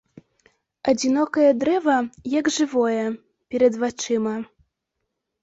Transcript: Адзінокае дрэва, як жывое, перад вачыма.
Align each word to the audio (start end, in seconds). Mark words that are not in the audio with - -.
Адзінокае 0.93 1.49
дрэва, 1.63 1.97
як 2.39 2.49
жывое, 2.57 3.05
перад 3.53 3.73
вачыма. 3.85 4.35